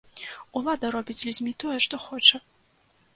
[0.61, 2.37] Улада робіць з людзьмі тое, што хоча.